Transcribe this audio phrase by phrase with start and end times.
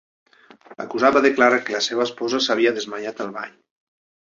[0.79, 3.57] L'acusat va declarar que la seva esposa s'havia desmaiat al bany.